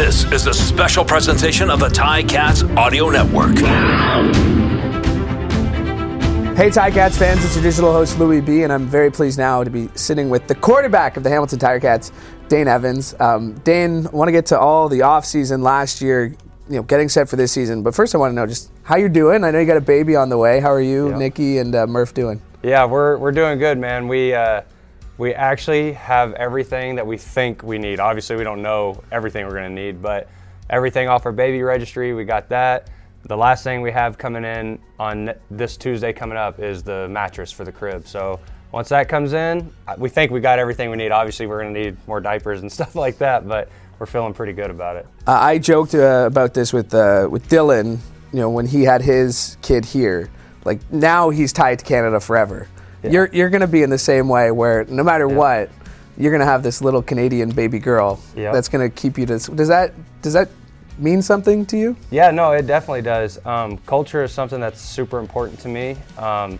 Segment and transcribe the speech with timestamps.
[0.00, 3.54] This is a special presentation of the Ticats Audio Network.
[6.56, 9.68] Hey, Ticats fans, it's your digital host, Louis B., and I'm very pleased now to
[9.68, 12.12] be sitting with the quarterback of the Hamilton Tiger Cats,
[12.48, 13.14] Dane Evans.
[13.20, 16.34] Um, Dane, I want to get to all the offseason last year,
[16.70, 17.82] you know, getting set for this season.
[17.82, 19.44] But first, I want to know just how you're doing.
[19.44, 20.60] I know you got a baby on the way.
[20.60, 21.18] How are you, Yep.
[21.18, 22.40] Nikki, and uh, Murph doing?
[22.62, 24.08] Yeah, we're, we're doing good, man.
[24.08, 24.62] We uh,
[25.20, 28.00] we actually have everything that we think we need.
[28.00, 30.30] Obviously, we don't know everything we're to need, but
[30.70, 32.88] everything off our baby registry, we got that.
[33.24, 37.52] The last thing we have coming in on this Tuesday coming up is the mattress
[37.52, 38.08] for the crib.
[38.08, 38.40] So
[38.72, 41.12] once that comes in, we think we got everything we need.
[41.12, 44.54] Obviously, we're going to need more diapers and stuff like that, but we're feeling pretty
[44.54, 45.06] good about it.
[45.26, 47.98] Uh, I joked uh, about this with uh, with Dylan.
[48.32, 50.30] You know, when he had his kid here,
[50.64, 52.68] like now he's tied to Canada forever.
[53.02, 55.70] You're you're gonna be in the same way where no matter what,
[56.16, 58.52] you're gonna have this little Canadian baby girl Yep.
[58.52, 59.38] that's gonna keep you to.
[59.38, 60.48] Does that does that
[60.98, 61.96] mean something to you?
[62.10, 63.44] Yeah, no, it definitely does.
[63.46, 65.96] Um, culture is something that's super important to me.
[66.18, 66.58] Um,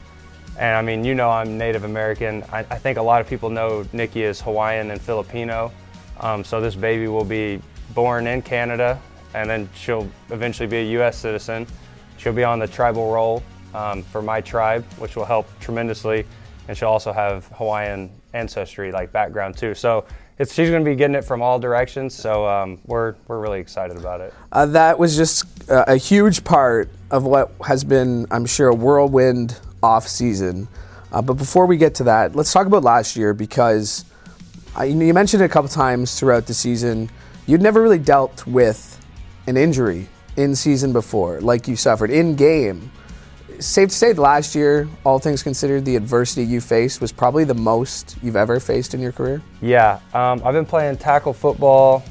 [0.59, 2.43] and I mean, you know, I'm Native American.
[2.53, 5.72] I, I think a lot of people know Nikki is Hawaiian and Filipino.
[6.20, 7.61] Um, so this baby will be
[7.95, 8.98] born in Canada,
[9.34, 11.17] and then she'll eventually be a U.S.
[11.19, 11.67] citizen.
[12.19, 13.43] She'll be on the tribal roll
[13.75, 16.27] um, for my tribe, which will help tremendously.
[16.69, 19.75] And she'll also have Hawaiian ancestry, like background too.
[19.75, 20.07] So
[20.39, 22.15] it's, she's going to be getting it from all directions.
[22.15, 24.33] So um, we're we're really excited about it.
[24.53, 28.75] Uh, that was just uh, a huge part of what has been, I'm sure, a
[28.75, 30.69] whirlwind off season.
[31.12, 34.05] Uh, but before we get to that, let's talk about last year because
[34.79, 37.11] uh, you you mentioned it a couple times throughout the season.
[37.47, 39.05] You'd never really dealt with
[39.47, 42.93] an injury in season before, like you suffered in game.
[43.61, 47.53] Safe to say, last year, all things considered, the adversity you faced was probably the
[47.53, 49.42] most you've ever faced in your career.
[49.61, 52.03] Yeah, um, I've been playing tackle football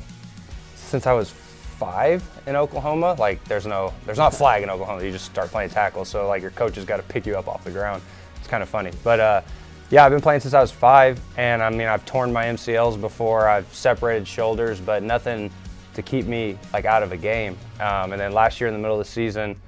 [0.76, 3.16] since I was five in Oklahoma.
[3.18, 5.04] Like, there's no, there's not flag in Oklahoma.
[5.04, 6.06] You just start playing tackle.
[6.06, 8.04] So like, your coach has got to pick you up off the ground.
[8.38, 9.42] It's kind of funny, but uh,
[9.90, 13.02] yeah, I've been playing since I was five, and I mean, I've torn my MCLs
[13.02, 13.48] before.
[13.48, 15.50] I've separated shoulders, but nothing
[15.96, 17.58] to keep me like out of a game.
[17.80, 19.60] Um, and then last year in the middle of the season,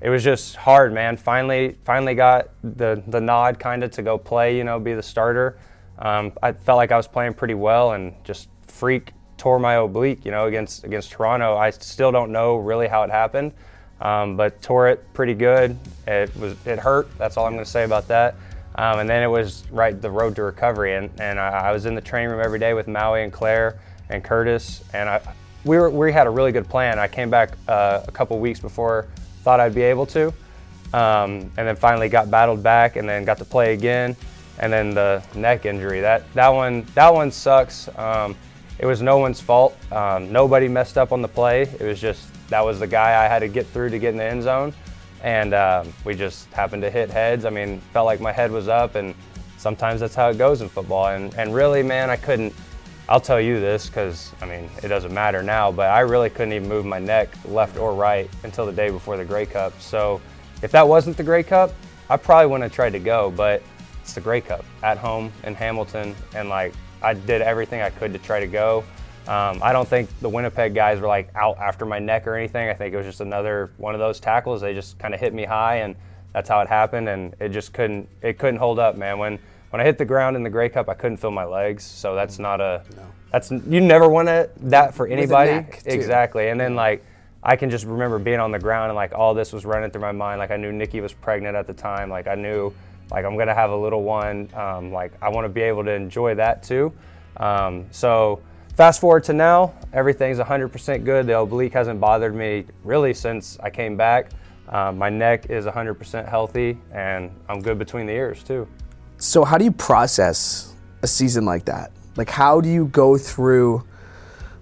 [0.00, 1.16] it was just hard, man.
[1.16, 4.56] Finally, finally got the the nod kind of to go play.
[4.56, 5.58] You know, be the starter.
[5.98, 10.24] Um, I felt like I was playing pretty well, and just freak tore my oblique.
[10.24, 11.56] You know, against against Toronto.
[11.56, 13.52] I still don't know really how it happened,
[14.00, 15.78] um, but tore it pretty good.
[16.06, 17.08] It was it hurt.
[17.16, 18.34] That's all I'm going to say about that.
[18.74, 21.86] Um, and then it was right the road to recovery, and, and I, I was
[21.86, 23.80] in the training room every day with Maui and Claire
[24.10, 25.22] and Curtis, and I
[25.64, 26.98] we were we had a really good plan.
[26.98, 29.08] I came back uh, a couple weeks before
[29.46, 30.26] thought I'd be able to,
[30.92, 34.16] um, and then finally got battled back, and then got to play again,
[34.58, 36.00] and then the neck injury.
[36.00, 37.88] That that one that one sucks.
[37.96, 38.34] Um,
[38.80, 39.76] it was no one's fault.
[39.92, 41.62] Um, nobody messed up on the play.
[41.62, 44.16] It was just that was the guy I had to get through to get in
[44.16, 44.74] the end zone,
[45.22, 47.44] and um, we just happened to hit heads.
[47.44, 49.14] I mean, felt like my head was up, and
[49.58, 51.06] sometimes that's how it goes in football.
[51.06, 52.52] And and really, man, I couldn't.
[53.08, 56.52] I'll tell you this because I mean it doesn't matter now, but I really couldn't
[56.52, 59.80] even move my neck left or right until the day before the Grey Cup.
[59.80, 60.20] So
[60.62, 61.72] if that wasn't the Grey Cup,
[62.10, 63.30] I probably wouldn't have tried to go.
[63.30, 63.62] But
[64.00, 68.12] it's the Grey Cup at home in Hamilton, and like I did everything I could
[68.12, 68.84] to try to go.
[69.28, 72.68] Um, I don't think the Winnipeg guys were like out after my neck or anything.
[72.68, 74.60] I think it was just another one of those tackles.
[74.60, 75.96] They just kind of hit me high, and
[76.32, 77.08] that's how it happened.
[77.08, 79.18] And it just couldn't it couldn't hold up, man.
[79.18, 79.38] When
[79.76, 81.84] when I hit the ground in the Grey Cup, I couldn't feel my legs.
[81.84, 83.02] So that's not a No.
[83.30, 85.50] that's you never want to, that for anybody.
[85.50, 85.90] neck, too.
[85.90, 86.48] exactly.
[86.48, 87.04] And then like
[87.42, 90.00] I can just remember being on the ground and like all this was running through
[90.00, 90.38] my mind.
[90.38, 92.08] Like I knew Nikki was pregnant at the time.
[92.08, 92.72] Like I knew
[93.10, 94.48] like I'm gonna have a little one.
[94.54, 96.90] Um, like I want to be able to enjoy that too.
[97.36, 98.40] Um, so
[98.76, 101.26] fast forward to now, everything's 100% good.
[101.26, 104.30] The oblique hasn't bothered me really since I came back.
[104.70, 108.66] Um, my neck is 100% healthy, and I'm good between the ears too.
[109.18, 111.90] So, how do you process a season like that?
[112.16, 113.84] Like, how do you go through?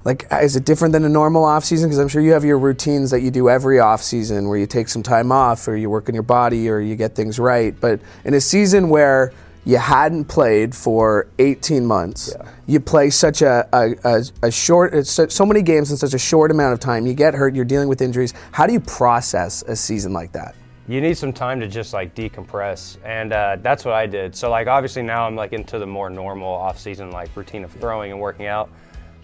[0.04, 1.88] Like, is it different than a normal off season?
[1.88, 4.66] Because I'm sure you have your routines that you do every off season, where you
[4.66, 7.74] take some time off, or you work on your body, or you get things right.
[7.80, 9.32] But in a season where
[9.64, 12.34] you hadn't played for 18 months,
[12.66, 16.12] you play such a, a, a, a short, uh, so, so many games in such
[16.12, 17.06] a short amount of time.
[17.06, 18.34] You get hurt, you're dealing with injuries.
[18.52, 20.54] How do you process a season like that?
[20.86, 24.34] You need some time to just like decompress and uh, that's what i did.
[24.34, 28.12] So like obviously now i'm like into the more normal off-season like routine of throwing
[28.12, 28.70] and working out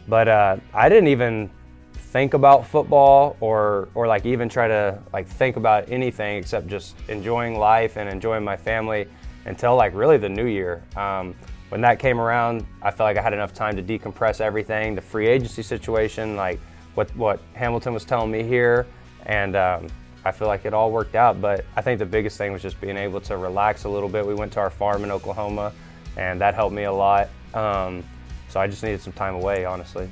[0.09, 1.51] but uh, i didn't even
[1.95, 6.97] think about football or or like even try to like think about anything except just
[7.09, 9.07] enjoying life and enjoying my family
[9.47, 10.83] until like really the new year.
[10.97, 11.35] Um,
[11.69, 15.01] when that came around i felt like i had enough time to decompress everything the
[15.01, 16.59] free agency situation like
[16.95, 18.87] what what Hamilton was telling me here,
[19.27, 19.87] and um,
[20.25, 21.41] I feel like it all worked out.
[21.41, 24.27] But I think the biggest thing was just being able to relax a little bit.
[24.27, 25.73] We went to our farm in Oklahoma,
[26.17, 27.29] and that helped me a lot.
[27.55, 28.05] Um,
[28.49, 30.09] so I just needed some time away, honestly.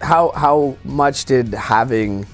[0.00, 2.26] How how much did having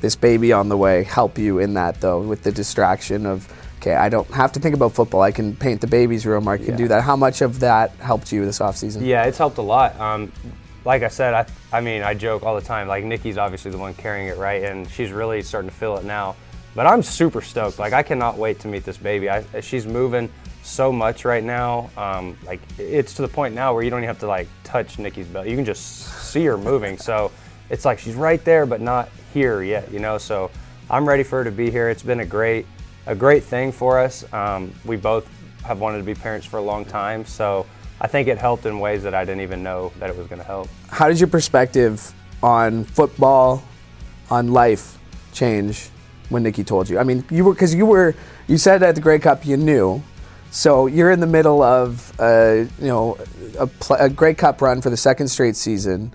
[0.00, 3.94] this baby on the way help you in that though, with the distraction of okay,
[3.94, 5.22] I don't have to think about football.
[5.22, 6.48] I can paint the baby's room.
[6.48, 6.76] Or I can Yeah.
[6.76, 7.02] do that.
[7.02, 9.06] How much of that helped you this offseason?
[9.06, 9.98] Yeah, it's helped a lot.
[10.00, 10.32] Um,
[10.84, 12.88] like I said, I, I mean, I joke all the time.
[12.88, 14.62] Like Nikki's obviously the one carrying it, right?
[14.62, 16.36] And she's really starting to feel it now.
[16.76, 17.78] But I'm super stoked.
[17.78, 19.30] Like I cannot wait to meet this baby.
[19.30, 20.30] I, she's moving
[20.62, 21.90] so much right now.
[21.96, 24.98] Um, like it's to the point now where you don't even have to like touch
[24.98, 25.48] Nikki's belly.
[25.48, 25.82] You can just
[26.30, 26.98] see her moving.
[26.98, 27.32] So
[27.70, 29.90] it's like she's right there, but not here yet.
[29.90, 30.18] You know.
[30.18, 30.50] So
[30.90, 31.88] I'm ready for her to be here.
[31.88, 32.66] It's been a great,
[33.06, 34.30] a great thing for us.
[34.34, 35.26] Um, we both
[35.64, 37.24] have wanted to be parents for a long time.
[37.24, 37.64] So
[38.02, 40.40] I think it helped in ways that I didn't even know that it was going
[40.40, 40.68] to help.
[40.90, 42.12] How did your perspective
[42.42, 43.64] on football,
[44.30, 44.98] on life,
[45.32, 45.88] change
[46.28, 46.98] when Nikki told you?
[46.98, 48.14] I mean, you were because you were
[48.46, 50.02] you said at the Grey Cup you knew,
[50.50, 53.18] so you're in the middle of uh, you know
[53.58, 56.12] a, pl- a Grey Cup run for the second straight season.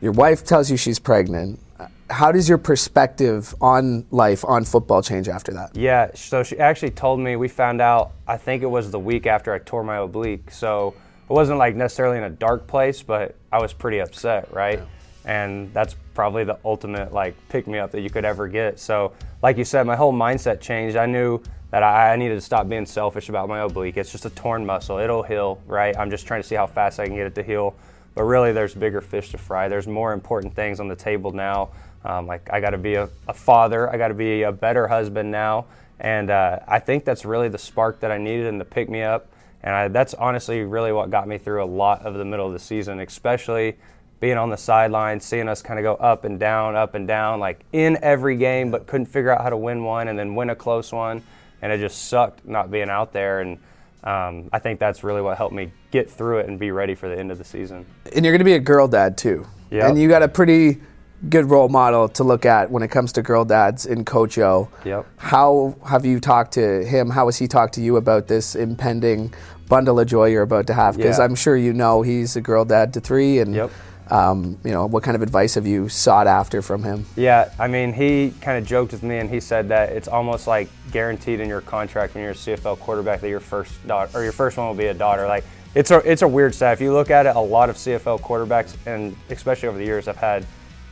[0.00, 1.60] Your wife tells you she's pregnant.
[2.08, 5.76] How does your perspective on life, on football, change after that?
[5.76, 8.12] Yeah, so she actually told me we found out.
[8.26, 10.50] I think it was the week after I tore my oblique.
[10.50, 10.94] So
[11.28, 14.80] it wasn't like necessarily in a dark place, but I was pretty upset, right?
[15.24, 18.78] And that's probably the ultimate like pick me up that you could ever get.
[18.78, 19.12] So,
[19.42, 20.96] like you said, my whole mindset changed.
[20.96, 23.96] I knew that I, needed to stop being selfish about my oblique.
[23.96, 24.98] It's just a torn muscle.
[24.98, 25.96] It'll heal, right?
[25.96, 27.76] I'm just trying to see how fast I can get it to heal.
[28.14, 29.68] But really, there's bigger fish to fry.
[29.68, 31.70] There's more important things on the table now.
[32.04, 33.88] Um, like I got to be a, a father.
[33.88, 35.66] I got to be a better husband now.
[36.00, 39.02] And uh, I think that's really the spark that I needed and the pick me
[39.02, 39.28] up.
[39.62, 42.52] And I, that's honestly really what got me through a lot of the middle of
[42.52, 43.76] the season, especially
[44.20, 47.40] being on the sidelines, seeing us kind of go up and down, up and down,
[47.40, 50.50] like in every game, but couldn't figure out how to win one and then win
[50.50, 51.22] a close one.
[51.62, 53.40] And it just sucked not being out there.
[53.40, 53.58] And
[54.04, 57.08] um, I think that's really what helped me get through it and be ready for
[57.08, 57.86] the end of the season.
[58.14, 59.46] And you're going to be a girl dad too.
[59.70, 59.88] Yeah.
[59.88, 60.80] And you got a pretty
[61.28, 64.68] good role model to look at when it comes to girl dads in Coach O.
[64.84, 65.06] Yep.
[65.16, 67.10] How have you talked to him?
[67.10, 69.32] How has he talked to you about this impending
[69.68, 70.96] bundle of joy you're about to have?
[70.96, 71.24] Because Yeah.
[71.24, 73.38] I'm sure you know he's a girl dad to three.
[73.38, 73.70] And, Yep.
[74.10, 77.06] Um, you know, what kind of advice have you sought after from him?
[77.16, 80.46] Yeah, I mean, he kind of joked with me and he said that it's almost
[80.46, 84.22] like guaranteed in your contract when you're a CFL quarterback that your first daughter or
[84.24, 85.26] your first one will be a daughter.
[85.26, 86.72] Like it's a it's a weird stat.
[86.72, 90.06] If you look at it, a lot of CFL quarterbacks and especially over the years
[90.06, 90.44] have had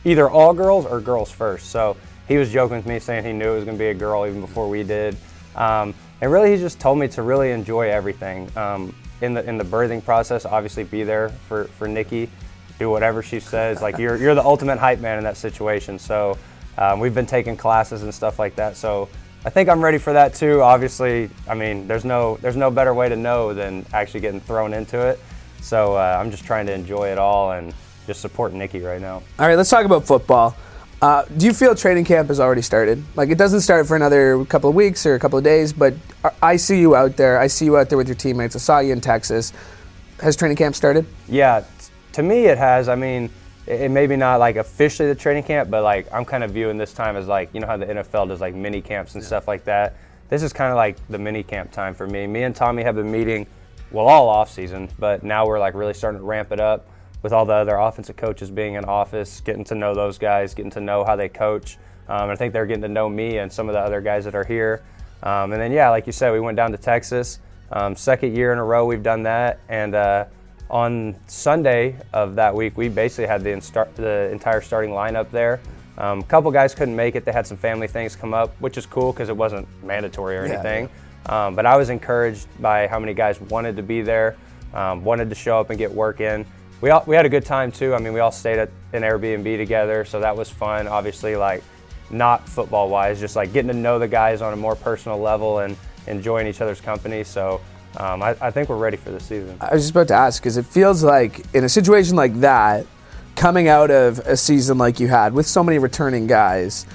[0.05, 1.69] either all girls or girls first.
[1.71, 3.93] So he was joking with me saying he knew it was going to be a
[3.93, 5.17] girl even before we did.
[5.55, 9.57] Um, and really, he just told me to really enjoy everything um, in the in
[9.57, 10.45] the birthing process.
[10.45, 12.29] Obviously, be there for for Nikki
[12.79, 13.81] do whatever she says.
[13.81, 15.99] Like you're you're the ultimate hype man in that situation.
[15.99, 16.37] So
[16.77, 18.77] um, we've been taking classes and stuff like that.
[18.77, 19.09] So
[19.45, 20.61] I think I'm ready for that too.
[20.61, 24.73] Obviously, I mean, there's no there's no better way to know than actually getting thrown
[24.73, 25.19] into it.
[25.61, 27.73] So uh, I'm just trying to enjoy it all and
[28.07, 29.21] just support Nikki right now.
[29.37, 30.55] All right, let's talk about football.
[31.01, 33.03] Uh, do you feel training camp has already started?
[33.15, 35.93] Like it doesn't start for another couple of weeks or a couple of days, but
[36.41, 37.39] I- see you out there.
[37.39, 38.55] I see you out there with your teammates.
[38.55, 39.53] I saw you in Texas.
[40.21, 41.05] Has training camp started?
[41.29, 41.63] Yeah,
[42.13, 42.89] to me it has.
[42.89, 43.29] I mean,
[43.65, 46.77] it, it maybe not like officially the training camp, but like I'm kind of viewing
[46.77, 49.47] this time as like you know how the NFL does like mini camps and stuff
[49.47, 49.95] like that.
[50.29, 52.27] This is kind of like the mini camp time for me.
[52.27, 53.47] Me and Tommy have been meeting,
[53.91, 56.87] well, all off season, but now we're like really starting to ramp it up
[57.21, 60.71] with all the other offensive coaches being in office, getting to know those guys, getting
[60.71, 61.77] to know how they coach.
[62.07, 64.35] Um, I think they're getting to know me and some of the other guys that
[64.35, 64.83] are here.
[65.21, 67.39] Um, and then yeah, like you said, we went down to Texas.
[67.71, 70.25] Um, second year in a row we've done that, and uh,
[70.69, 75.59] on Sunday of that week, we basically had the, instar- the entire starting lineup there.
[75.97, 78.77] Um, a couple guys couldn't make it; they had some family things come up, which
[78.77, 80.89] is cool because it wasn't mandatory or Yeah, anything.
[81.25, 84.37] Um, but I was encouraged by how many guys wanted to be there,
[84.73, 86.45] um, wanted to show up and get work in.
[86.81, 87.93] We all, we had a good time too.
[87.93, 90.87] I mean, we all stayed at an Airbnb together, so that was fun.
[90.87, 91.61] Obviously, like
[92.09, 95.59] not football wise, just like getting to know the guys on a more personal level
[95.59, 95.75] and
[96.07, 97.25] enjoying each other's company.
[97.25, 97.59] So
[97.99, 99.57] um, I, I think we're ready for the season.
[99.59, 102.85] I was just about to ask because it feels like in a situation like that,
[103.35, 106.85] coming out of a season like you had with so many returning guys,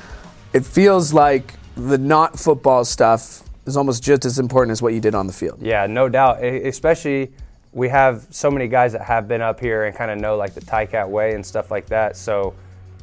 [0.52, 5.00] it feels like the not football stuff is almost just as important as what you
[5.00, 5.58] did on the field.
[5.60, 6.42] Yeah, no doubt.
[6.44, 7.32] Especially
[7.72, 10.54] we have so many guys that have been up here and kind of know like
[10.54, 12.16] the Ticat way and stuff like that.
[12.16, 12.54] So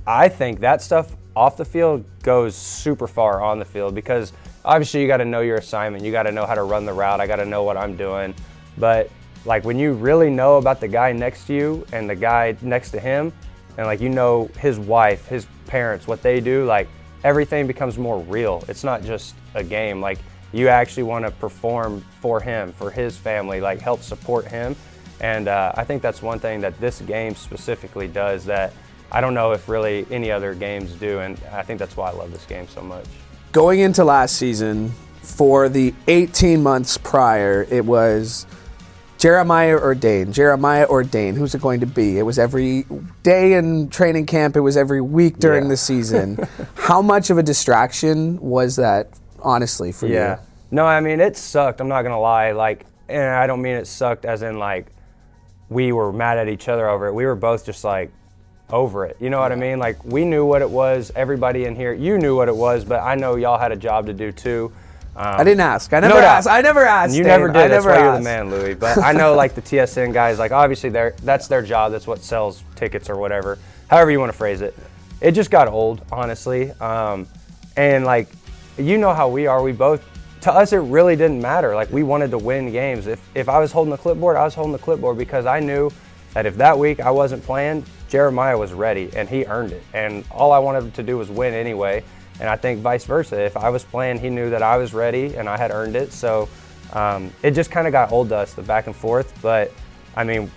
[0.08, 4.34] I think that stuff off the field goes super far on the field because
[4.66, 6.04] obviously you got to know your assignment.
[6.04, 7.20] You got to know how to run the route.
[7.20, 8.34] I got to know what I'm doing.
[8.78, 9.10] But
[9.46, 12.92] like when you really know about the guy next to you and the guy next
[12.92, 13.34] to him,
[13.78, 16.88] and like you know his wife, his parents, what they do, like
[17.24, 18.64] everything becomes more real.
[18.68, 20.02] It's not just a game.
[20.02, 20.20] Like
[20.52, 24.76] you actually want to perform for him, for his family, like help support him.
[25.22, 28.74] And uh, I think that's one thing that this game specifically does that
[29.12, 31.20] I don't know if really any other games do.
[31.20, 33.06] And I think that's why I love this game so much.
[33.52, 38.46] Going into last season, for the 18 months prior, it was
[39.18, 41.36] Jeremiah or Dane, Jeremiah or Dane.
[41.36, 42.18] Who's it going to be?
[42.18, 42.86] It was every
[43.24, 44.56] day in training camp.
[44.56, 45.70] It was every week during Yeah.
[45.70, 46.48] the season.
[46.76, 49.10] How much of a distraction was that,
[49.42, 50.36] honestly, for Yeah.
[50.36, 50.42] you?
[50.72, 51.82] No, I mean it sucked.
[51.82, 52.52] I'm not gonna lie.
[52.52, 54.88] Like, and I don't mean it sucked as in like
[55.70, 57.14] we were mad at each other over it.
[57.14, 58.12] We were both just like
[58.72, 59.18] over it.
[59.20, 59.80] You know what I mean?
[59.80, 61.12] Like we knew what it was.
[61.16, 64.06] Everybody in here, you knew what it was, but I know y'all had a job
[64.08, 64.72] to do too.
[65.16, 65.92] Um, I didn't ask.
[65.92, 66.48] I never no asked.
[66.48, 67.14] I never asked.
[67.14, 67.28] You Dane.
[67.28, 67.58] never did.
[67.58, 68.76] I That's never why you're the man, Louis.
[68.76, 71.92] But I know, like the TSN guys, like obviously they're that's their job.
[71.92, 73.58] That's what sells tickets or whatever,
[73.90, 74.76] however you want to phrase it.
[75.20, 76.72] It just got old, honestly.
[76.72, 77.28] Um,
[77.76, 78.30] and like,
[78.78, 79.62] you know how we are.
[79.62, 80.04] We both,
[80.42, 81.76] to us, it really didn't matter.
[81.76, 83.06] Like we wanted to win games.
[83.06, 85.92] If if I was holding the clipboard, I was holding the clipboard because I knew
[86.34, 89.82] that if that week I wasn't playing, Jeremiah was ready and he earned it.
[89.94, 92.04] And all I wanted to do was win anyway.
[92.42, 93.42] And I think vice versa.
[93.42, 96.12] If I was playing, he knew that I was ready and I had earned it.
[96.12, 96.50] So
[96.92, 99.34] um, it just kind of got old to us, the back and forth.
[99.42, 99.72] But
[100.14, 100.52] I mean,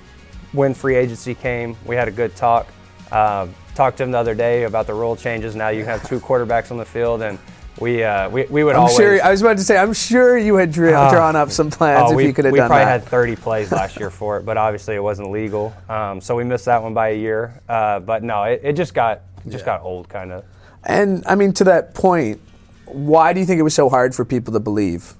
[0.51, 2.67] when free agency came, we had a good talk.
[3.13, 3.47] Uh,
[3.77, 5.55] talked to him the other day about the rule changes.
[5.55, 7.39] Now you have two quarterbacks on the field, and
[7.81, 8.97] we uh, we, we would I'm always.
[8.97, 9.23] sure.
[9.23, 9.77] I was about to say.
[9.77, 11.11] I'm sure you had Ah.
[11.11, 12.75] drawn up some plans Oh, if we, you could have done that.
[12.75, 15.75] we probably had 30 plays last year for it, but obviously it wasn't legal.
[15.89, 17.61] Um, so we missed that one by a year.
[17.69, 20.45] Uh, but no, it, it just got it just got old, kind of.
[20.85, 22.41] And I mean, to that point,
[22.87, 25.15] why do you think it was so hard for people to believe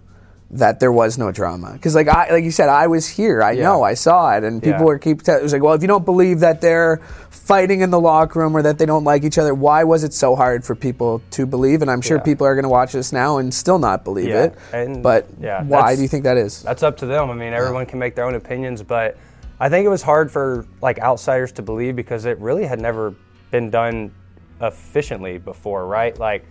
[0.55, 1.73] that there was no drama?
[1.73, 3.43] Because, like I, like you said, I was here.
[3.43, 3.65] I Yeah.
[3.65, 3.83] know.
[3.83, 4.85] I saw it, and people Yeah.
[4.87, 5.23] were keep.
[5.23, 8.39] T- it was like, well, if you don't believe that they're fighting in the locker
[8.39, 11.21] room or that they don't like each other, why was it so hard for people
[11.33, 11.83] to believe?
[11.83, 12.23] And I'm sure Yeah.
[12.23, 14.55] people are going to watch this now and still not believe it.
[14.73, 16.63] And, but yeah, why do you think that is?
[16.63, 17.31] That's up to them.
[17.31, 19.17] I mean, everyone can make their own opinions, but
[19.61, 23.15] I think it was hard for like outsiders to believe because it really had never
[23.51, 24.13] been done
[24.61, 26.19] efficiently before, right?
[26.19, 26.45] Like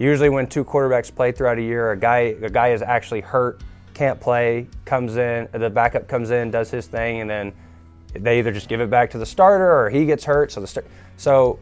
[0.00, 3.62] usually when two quarterbacks play throughout a year, a guy a guy is actually hurt,
[3.94, 7.52] can't play, comes in, the backup comes in, does his thing, and then
[8.14, 10.50] they either just give it back to the starter or he gets hurt.
[10.50, 11.60] So the start, so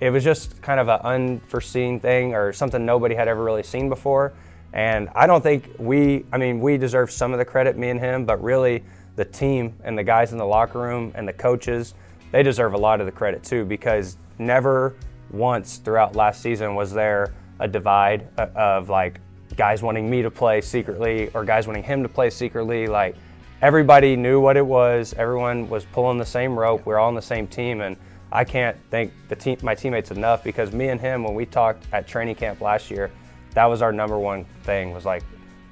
[0.00, 3.88] it was just kind of an unforeseen thing or something nobody had ever really seen
[3.88, 4.34] before.
[4.72, 8.00] And I don't think we, I mean, we deserve some of the credit, me and
[8.00, 11.94] him, but really the team and the guys in the locker room and the coaches,
[12.32, 14.96] they deserve a lot of the credit too because never
[15.30, 19.20] once throughout last season was there a divide uh, of like
[19.56, 22.86] guys wanting me to play secretly or guys wanting him to play secretly.
[22.86, 23.16] Like
[23.62, 25.14] everybody knew what it was.
[25.14, 26.84] Everyone was pulling the same rope.
[26.84, 27.96] We're all on the same team, and
[28.32, 31.84] I can't thank the team, my teammates enough because me and him, when we talked
[31.92, 33.10] at training camp last year,
[33.54, 34.92] that was our number one thing.
[34.92, 35.22] Was like,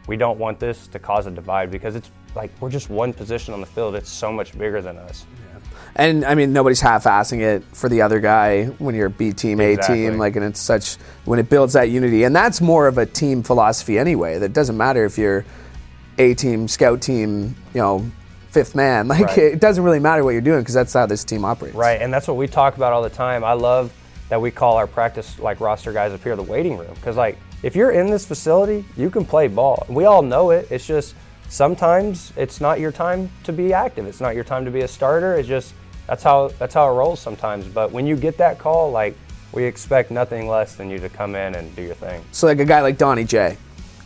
[0.07, 3.55] we don't want this to cause a divide because it's like we're just one position
[3.55, 3.95] on the field.
[3.95, 5.27] It's so much bigger than us.
[5.97, 9.75] And I mean, nobody's half-assing it for the other guy when you're B team, A
[9.75, 9.97] Exactly.
[10.07, 13.07] team, like, and it's such when it builds that unity, and that's more of a
[13.07, 14.39] team philosophy anyway.
[14.41, 15.45] That doesn't matter if you're
[16.19, 18.11] A team, scout team, you know,
[18.51, 19.07] fifth man.
[19.09, 19.39] Like, Right.
[19.39, 21.77] it doesn't really matter what you're doing because that's how this team operates.
[21.77, 23.45] Right, and that's what we talk about all the time.
[23.45, 23.93] I love
[24.31, 27.39] that we call our practice like roster guys up here the waiting room because like
[27.63, 29.87] if you're in this facility, you can play ball.
[29.89, 30.67] We all know it.
[30.73, 31.15] It's just
[31.55, 34.07] sometimes it's not your time to be active.
[34.07, 35.35] It's not your time to be a starter.
[35.37, 35.73] It's just
[36.09, 37.67] that's how that's how it rolls sometimes.
[37.67, 39.17] But when you get that call, like
[39.53, 42.23] we expect nothing less than you to come in and do your thing.
[42.33, 43.57] So like a guy like Donnie J,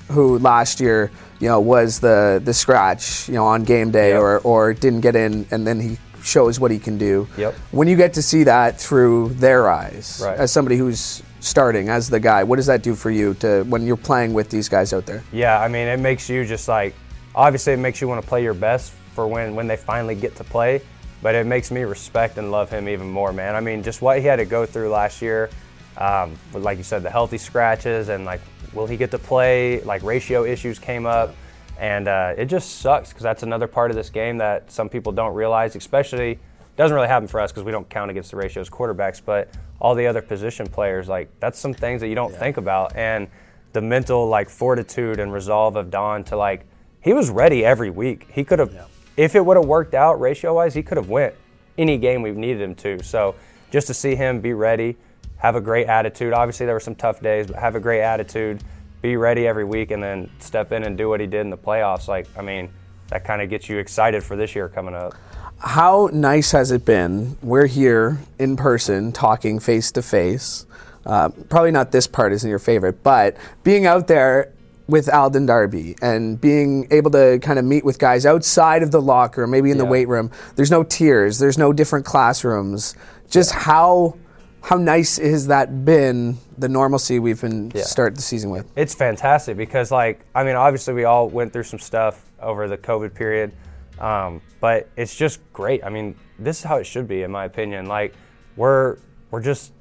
[0.09, 4.21] who last year, you know, was the the scratch, you know, on game day Yep.
[4.21, 7.27] or or didn't get in, and then he shows what he can do.
[7.39, 7.55] Yep.
[7.71, 10.37] When you get to see that through their eyes, Right.
[10.39, 13.87] as somebody who's starting as the guy, what does that do for you to when
[13.87, 15.23] you're playing with these guys out there?
[15.33, 16.93] Yeah, I mean, it makes you just like,
[17.35, 20.37] obviously, it makes you want to play your best for when, when they finally get
[20.37, 20.81] to play,
[21.23, 23.55] but it makes me respect and love him even more, man.
[23.55, 25.51] I mean, just what he had to go through last year,
[25.97, 28.41] um, with, like you said, the healthy scratches and like,
[28.73, 29.81] will he get to play?
[29.83, 31.35] Like, ratio issues came up,
[31.79, 35.13] and uh, it just sucks because that's another part of this game that some people
[35.13, 36.39] don't realize, especially.
[36.77, 39.49] Doesn't really happen for us because we don't count against the ratios quarterbacks, but
[39.81, 42.95] all the other position players, like that's some things that you don't think about.
[42.95, 43.29] And
[43.73, 46.67] the mental like fortitude and resolve of Don to like
[47.01, 48.29] he was ready every week.
[48.33, 48.73] He could have
[49.17, 51.35] if it would have worked out ratio wise, he could have went
[51.77, 53.03] any game we've needed him to.
[53.03, 53.35] So
[53.71, 54.97] just to see him be ready,
[55.37, 56.33] have a great attitude.
[56.33, 58.63] Obviously there were some tough days, but have a great attitude,
[59.03, 61.59] be ready every week and then step in and do what he did in the
[61.59, 62.09] playoffs.
[62.09, 62.71] Like I mean,
[63.09, 65.15] that kind of gets you excited for this year coming up.
[65.61, 67.37] how nice has it been?
[67.43, 70.67] We're here in person, talking face to face.
[71.07, 74.53] Uh, Probably not this part isn't your favorite, but being out there
[74.89, 79.03] with Alden Darby and being able to kind of meet with guys outside of the
[79.03, 80.31] locker, maybe in the weight room.
[80.57, 81.39] There's no tiers.
[81.39, 82.97] There's no different classrooms.
[83.29, 84.17] Just how
[84.63, 86.37] how nice has that been?
[86.59, 87.83] The normalcy we've been Yeah.
[87.85, 88.67] start the season with.
[88.75, 92.77] It's fantastic because, like, I mean, obviously we all went through some stuff over the
[92.77, 93.53] COVID period,
[94.01, 95.85] um, but it's just great.
[95.85, 97.87] I mean, this is how it should be, in my opinion.
[97.87, 98.15] Like,
[98.57, 98.97] we're
[99.31, 99.73] we're just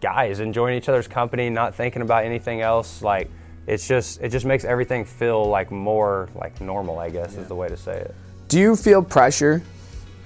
[0.00, 3.02] guys enjoying each other's company, not thinking about anything else.
[3.02, 3.28] Like,
[3.66, 6.98] it's just it just makes everything feel like more like normal.
[6.98, 8.14] I guess is the way to say it.
[8.48, 9.62] Do you feel pressure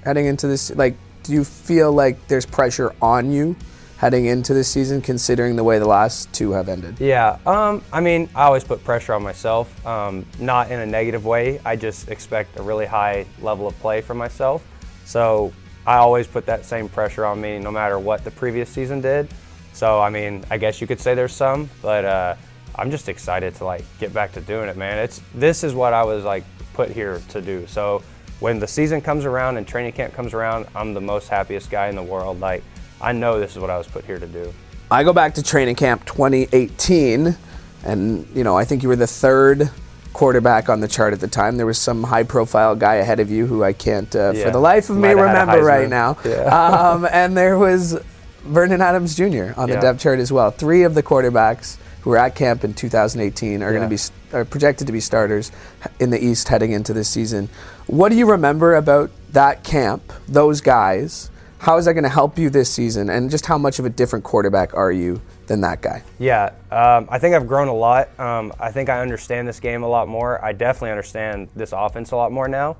[0.03, 0.75] heading into this?
[0.75, 3.55] Like, do you feel like there's pressure on you
[3.97, 6.99] heading into this season, considering the way the last two have ended?
[6.99, 11.25] Yeah, um, I mean, I always put pressure on myself, um, not in a negative
[11.25, 11.59] way.
[11.65, 14.63] I just expect a really high level of play from myself.
[15.05, 15.51] So
[15.85, 19.29] I always put that same pressure on me, no matter what the previous season did.
[19.73, 22.35] So I mean, I guess you could say there's some, but uh,
[22.77, 24.99] I'm just excited to like get back to doing it, man.
[24.99, 26.43] It's this is what I was like
[26.73, 27.65] put here to do.
[27.67, 28.03] So
[28.39, 31.87] when the season comes around and training camp comes around, I'm the most happiest guy
[31.87, 32.39] in the world.
[32.39, 32.63] Like
[33.01, 34.53] I know this is what I was put here to do.
[34.89, 37.35] I go back to training camp 2018,
[37.83, 39.69] and you know I think you were the third
[40.13, 41.57] quarterback on the chart at the time.
[41.57, 44.89] There was some high-profile guy ahead of you who I can't, uh, for the life
[44.89, 46.17] of me, Might a remember right now.
[46.25, 46.45] Yeah.
[46.45, 47.99] Um, and there was
[48.43, 49.51] Vernon Adams Jr.
[49.55, 49.81] on the Yeah.
[49.81, 50.49] depth chart as well.
[50.49, 51.77] Three of the quarterbacks
[52.07, 55.51] who were at camp in 2018 are going to be are projected to be starters
[55.99, 57.49] in the East heading into this season.
[57.87, 60.13] What do you remember about that camp?
[60.25, 61.29] Those guys.
[61.59, 63.09] How is that going to help you this season?
[63.09, 66.01] And just how much of a different quarterback are you than that guy?
[66.17, 68.17] Yeah, um, I think I've grown a lot.
[68.17, 70.41] Um, I think I understand this game a lot more.
[70.45, 72.77] I definitely understand this offense a lot more now.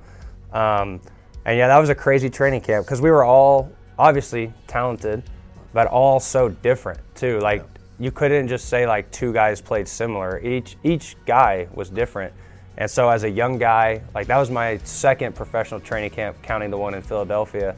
[0.54, 1.02] Um,
[1.44, 5.22] and yeah, that was a crazy training camp because we were all obviously talented,
[5.74, 7.40] but all so different too.
[7.40, 7.62] Like
[7.98, 10.40] you couldn't just say like two guys played similar.
[10.40, 12.32] Each each guy was different.
[12.76, 16.70] And so as a young guy, like that was my second professional training camp, counting
[16.70, 17.74] the one in Philadelphia.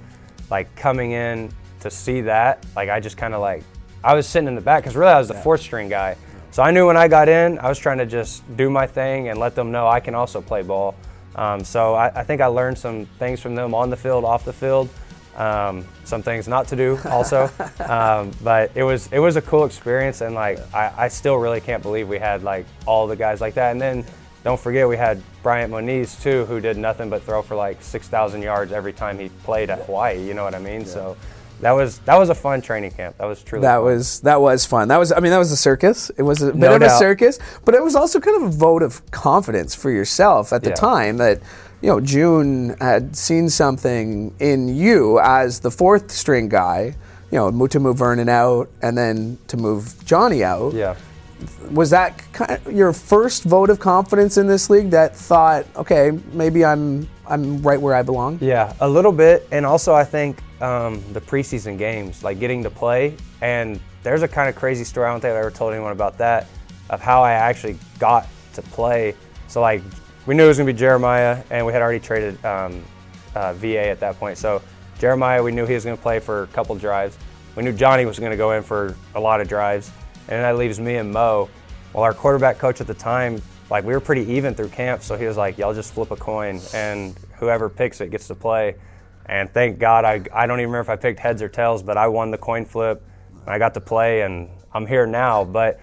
[0.51, 3.65] Like coming in to see that, like I just kind of like
[4.05, 6.17] I was sitting in the back because really I was the fourth string guy.
[6.51, 9.29] So I knew when I got in, I was trying to just do my thing
[9.29, 10.97] and let them know I can also play ball.
[11.37, 14.45] Um, so I, I think I learned some things from them on the field, off
[14.45, 14.89] the field,
[15.37, 17.51] um, some things not to do also.
[17.89, 21.61] um, but it was it was a cool experience, and like I, I still really
[21.61, 23.73] can't believe we had like all the guys like that.
[23.73, 24.05] And then
[24.45, 28.41] don't forget we had Bryant Moniz too, who did nothing but throw for like 6,000
[28.43, 30.19] yards every time he played at Hawaii.
[30.27, 30.87] You know what I mean?
[30.87, 31.17] So
[31.61, 33.19] that was that was a fun training camp.
[33.19, 33.85] That was truly That fun.
[33.85, 34.89] was that was fun.
[34.89, 36.11] That was I mean that was a circus.
[36.17, 38.57] It was a bit No of a circus, but it was also kind of a
[38.57, 40.75] vote of confidence for yourself at the Yeah.
[40.77, 41.41] time that
[41.83, 46.95] you know June had seen something in you as the fourth string guy.
[47.31, 50.75] You know, to move Vernon out and then to move Johnny out.
[50.75, 50.97] yeah.
[51.71, 54.91] Was that kind of your first vote of confidence in this league?
[54.91, 58.39] That thought, okay, maybe I'm I'm right where I belong.
[58.43, 62.71] Yeah, a little bit, and also I think um, the preseason games, like getting to
[62.71, 65.07] play, and there's a kind of crazy story.
[65.07, 66.49] I don't think I've ever told anyone about that,
[66.91, 69.15] of how I actually got to play.
[69.49, 69.83] So like,
[70.31, 72.85] we knew it was gonna be Jeremiah, and we had already traded um,
[73.35, 74.39] uh, VA at that point.
[74.39, 74.63] So
[74.97, 77.19] Jeremiah, we knew he was gonna play for a couple drives.
[77.57, 79.91] We knew Johnny was gonna go in for a lot of drives,
[80.29, 81.49] and that leaves me and Mo.
[81.93, 85.17] Well, our quarterback coach at the time, like we were pretty even through camp, so
[85.17, 88.77] he was like, "Y'all just flip a coin, and whoever picks it gets to play."
[89.27, 91.97] And thank God, I, I don't even remember if I picked heads or tails, but
[91.97, 95.43] I won the coin flip, and I got to play, and I'm here now.
[95.43, 95.81] But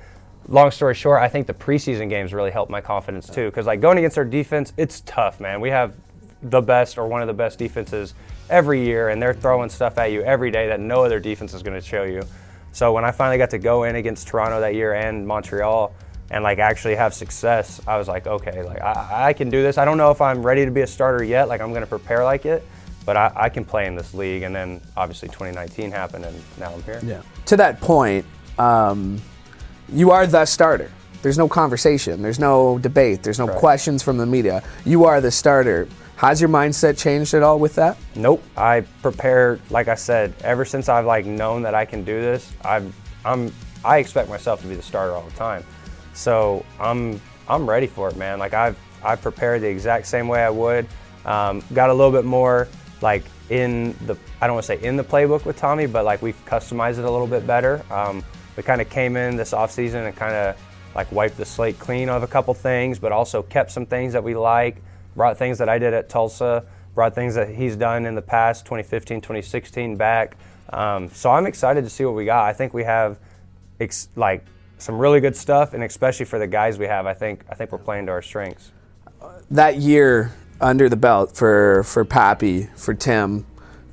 [0.47, 3.81] long story short, I think the preseason games really helped my confidence too, because like
[3.81, 5.61] going against our defense, it's tough, man.
[5.61, 5.93] We have
[6.41, 8.13] the best or one of the best defenses
[8.49, 11.63] every year, and they're throwing stuff at you every day that no other defense is
[11.63, 12.21] going to show you.
[12.71, 15.93] So when I finally got to go in against Toronto that year and Montreal
[16.29, 19.77] and like actually have success, I was like, okay, like I, I can do this.
[19.77, 21.47] I don't know if I'm ready to be a starter yet.
[21.47, 22.63] Like I'm going to prepare like it,
[23.05, 24.43] but I, I can play in this league.
[24.43, 27.01] And then obviously 2019 happened, and now I'm here.
[27.03, 27.21] Yeah.
[27.45, 28.25] To that point,
[28.59, 29.19] um,
[29.89, 30.91] you are the starter.
[31.21, 32.21] There's no conversation.
[32.21, 33.23] There's no debate.
[33.23, 33.57] There's no Right.
[33.57, 34.61] questions from the media.
[34.85, 35.87] You are the starter.
[36.17, 37.97] Has your mindset changed at all with that?
[38.15, 38.43] Nope.
[38.55, 42.51] I prepare, like I said, ever since I've like known that I can do this.
[42.63, 42.93] I'm,
[43.25, 43.53] I'm,
[43.85, 45.63] I expect myself to be the starter all the time.
[46.13, 48.39] So I'm, I'm ready for it, man.
[48.39, 50.87] Like I've, I prepared the exact same way I would.
[51.25, 52.67] Um, got a little bit more
[53.01, 56.21] like in the, I don't want to say in the playbook with Tommy, but like
[56.21, 57.83] we've customized it a little bit better.
[57.91, 58.23] Um,
[58.57, 60.57] we kind of came in this offseason and kind of
[60.95, 64.23] like wiped the slate clean of a couple things, but also kept some things that
[64.23, 64.81] we like
[65.15, 66.65] brought things that I did at Tulsa
[66.97, 70.35] brought things that he's done in the past, 2015, 2016, back.
[70.71, 72.45] Um, so I'm excited to see what we got.
[72.45, 73.19] I think we have
[73.79, 74.43] ex- like
[74.79, 77.71] some really good stuff, and especially for the guys we have, I think I think
[77.71, 78.71] we're playing to our strengths.
[79.51, 83.45] That year under the belt for for Pappy, for Tim,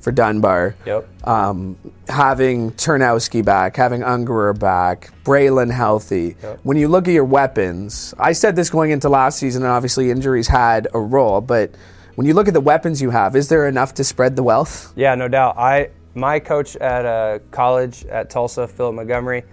[0.05, 0.75] for Dunbar.
[0.85, 1.27] Yep.
[1.27, 6.35] Um, having Turnowski back, having Ungerer back, Bralon healthy.
[6.43, 6.59] Yep.
[6.61, 10.11] When you look at your weapons, I said this going into last season, and obviously
[10.11, 11.71] injuries had a role, but
[12.13, 14.93] when you look at the weapons you have, is there enough to spread the wealth?
[14.95, 15.57] Yeah, no doubt.
[15.57, 19.43] I my coach at uh, college at Tulsa, Philip Montgomery,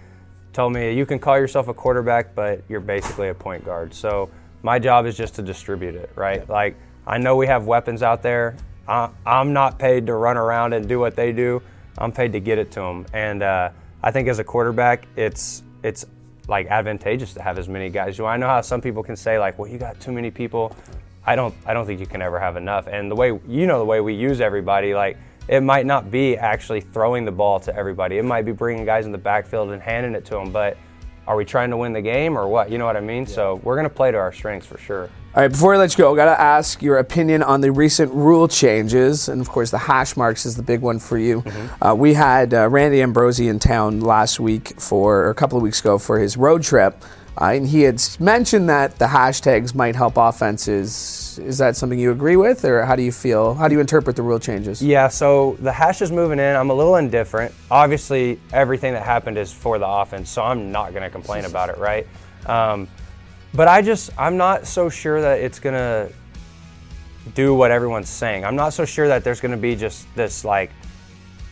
[0.53, 3.91] told me you can call yourself a quarterback, but you're basically a point guard.
[3.91, 4.29] So
[4.61, 6.47] my job is just to distribute it, right?
[6.47, 6.75] Like
[7.07, 8.55] I know we have weapons out there.
[8.87, 11.61] I, I'm not paid to run around and do what they do.
[11.97, 13.69] I'm paid to get it to them, and uh,
[14.01, 16.05] I think as a quarterback, it's it's
[16.47, 18.17] like advantageous to have as many guys.
[18.17, 20.31] You know, I know how some people can say like, well, you got too many
[20.31, 20.75] people.
[21.25, 22.87] I don't I don't think you can ever have enough.
[22.87, 25.17] And the way you know the way we use everybody, like
[25.47, 28.17] it might not be actually throwing the ball to everybody.
[28.17, 30.51] It might be bringing guys in the backfield and handing it to them.
[30.51, 30.77] But
[31.27, 32.69] are we trying to win the game or what?
[32.69, 33.25] You know what I mean?
[33.25, 35.09] So we're gonna play to our strengths for sure.
[35.35, 37.71] All right, before I let you go, I got to ask your opinion on the
[37.71, 39.27] recent rule changes.
[39.29, 41.43] And of course, the hash marks is the big one for you.
[41.81, 45.63] Uh, we had uh, Randy Ambrosie in town last week for, or a couple of
[45.63, 47.03] weeks ago, for his road trip.
[47.39, 51.39] Uh, and he had mentioned that the hashtags might help offenses.
[51.43, 53.55] Is that something you agree with, or how do you feel?
[53.55, 54.83] How do you interpret the rule changes?
[54.83, 56.55] Yeah, so the hash is moving in.
[56.55, 57.53] I'm a little indifferent.
[57.71, 61.69] Obviously, everything that happened is for the offense, so I'm not going to complain about
[61.69, 62.05] it, right?
[62.45, 62.87] Um,
[63.55, 66.13] but I just, I'm not so sure that it's going to
[67.33, 68.45] do what everyone's saying.
[68.45, 70.69] I'm not so sure that there's going to be just this like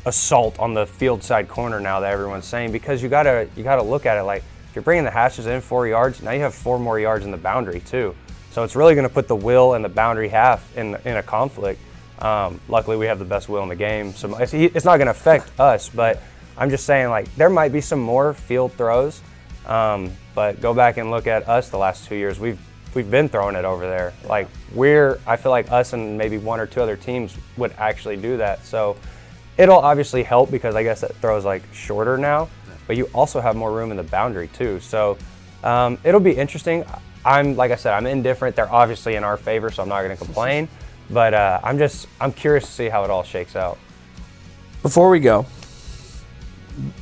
[0.06, 3.84] assault on the field side corner now that everyone's saying because you gotta you gotta
[3.84, 6.56] look at it like if you're bringing the hashes in four yards now you have
[6.56, 8.16] four more yards in the boundary too.
[8.52, 11.24] So it's really going to put the will and the boundary half in in a
[11.24, 11.82] conflict.
[12.20, 14.14] Um, luckily we have the best will in the game.
[14.14, 16.24] So it's, it's not going to affect us but
[16.58, 19.22] i'm just saying like there might be some more field throws.
[19.66, 22.40] Um, but go back and look at us the last two years.
[22.40, 22.60] We've
[22.96, 24.14] we've been throwing it over there.
[24.24, 28.16] Like we're i feel like us and maybe one or two other teams would actually
[28.16, 28.66] do that.
[28.66, 28.96] So
[29.58, 32.50] It'll obviously help because I guess that throws like shorter now,
[32.92, 34.78] but you also have more room in the boundary too.
[34.82, 35.18] So
[35.64, 36.84] um, it'll be interesting.
[37.24, 38.54] I'm like I said, I'm indifferent.
[38.54, 40.68] They're obviously in our favor, so I'm not going to complain.
[41.10, 43.78] But uh, I'm just I'm curious to see how it all shakes out.
[44.82, 45.46] Before we go,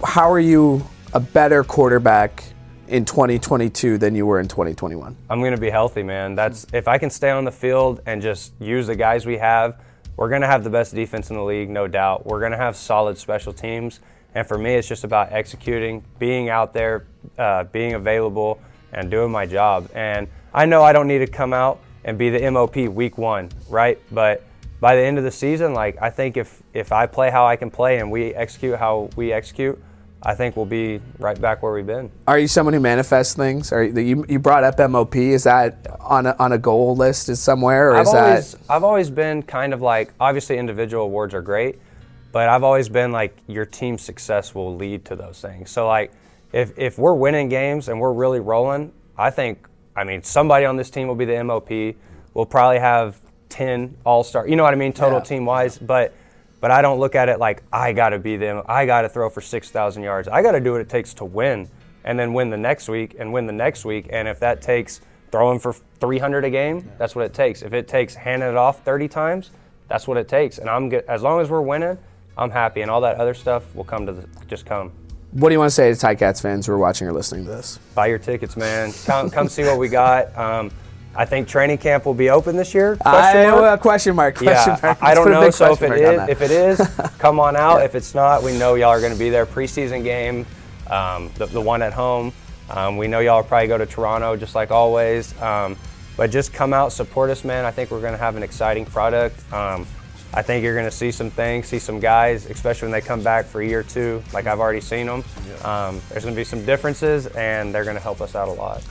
[0.04, 2.44] how are you a better quarterback
[2.88, 5.16] in 2022 than you were in 2021?
[5.30, 6.36] I'm going to be healthy, man.
[6.36, 9.80] That's if I can stay on the field and just use the guys we have,
[10.18, 12.28] we're going to have the best defense in the league, no doubt.
[12.28, 14.02] We're going to have solid special teams,
[14.36, 17.06] and for me, it's just about executing, being out there,
[17.38, 18.60] uh, being available,
[18.94, 19.90] and doing my job.
[19.94, 23.50] And I know I don't need to come out and be the MOP week one,
[23.70, 24.00] right?
[24.12, 24.44] But
[24.80, 27.56] by the end of the season, like I think if if I play how I
[27.56, 29.82] can play and we execute how we execute,
[30.22, 32.12] I think we'll be right back where we've been.
[32.28, 33.72] Are you someone who manifests things?
[33.72, 35.16] Are you, you, brought up MOP?
[35.16, 38.62] Is that on a, on a goal list is somewhere, or I've is always that?
[38.70, 41.80] I've always been kind of like obviously individual awards are great,
[42.32, 45.72] but I've always been like your team's success will lead to those things.
[45.72, 46.12] So like
[46.52, 50.78] if if we're winning games and we're really rolling, I think I mean somebody on
[50.78, 51.96] this team will be the MOP.
[52.34, 54.48] We'll probably have ten all star.
[54.48, 55.24] You know what I mean, total Yeah.
[55.24, 56.14] team wise, but.
[56.62, 58.64] But I don't look at it like I got to be them.
[58.66, 60.28] I got to throw for 6,000 yards.
[60.28, 61.70] I got to do what it takes to win
[62.04, 64.08] and then win the next week and win the next week.
[64.10, 65.00] And if that takes
[65.32, 67.62] throwing for 300 a game, that's what it takes.
[67.62, 69.52] If it takes handing it off 30 times,
[69.88, 70.58] that's what it takes.
[70.58, 71.06] And I'm good.
[71.08, 71.98] As long as we're winning,
[72.40, 72.82] I'm happy.
[72.82, 74.92] And all that other stuff will come to the, just come.
[75.32, 77.52] What do you want to say to Ticats fans who are watching or listening to
[77.52, 77.78] this?
[77.94, 78.92] Buy your tickets, man.
[79.06, 80.36] Come, come see what we got.
[80.36, 80.72] Um,
[81.16, 82.96] I think training camp will be open this year.
[82.96, 83.64] Question I, mark?
[83.64, 84.36] uh, question mark.
[84.36, 85.04] Question yeah, mark.
[85.04, 85.50] I, I don't know.
[85.50, 86.82] So if question it is, if it is,
[87.18, 87.82] come on out.
[87.90, 89.46] If it's not, we know y'all are going to be there.
[89.46, 90.46] Preseason game,
[90.88, 92.32] um, the, the one at home.
[92.70, 95.40] Um, we know y'all will probably go to Toronto just like always.
[95.42, 95.76] Um,
[96.16, 97.66] but just come out, support us, man.
[97.66, 99.42] I think we're going to have an exciting product.
[100.34, 103.24] I think you're going to see some things, see some guys, especially when they come
[103.24, 105.24] back for year two, like I've already seen them.
[105.64, 108.52] Um, there's going to be some differences, and they're going to help us out a
[108.52, 108.84] lot.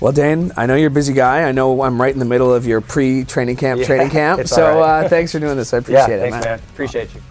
[0.00, 1.44] Well, Dane, I know you're a busy guy.
[1.48, 4.46] I know I'm right in the middle of your pre-training camp, Yeah, training camp.
[4.46, 5.04] So all right.
[5.04, 5.72] uh, thanks for doing this.
[5.72, 6.44] I Yeah, appreciate it, thanks, man.
[6.44, 6.58] man.
[6.74, 7.22] Appreciate you.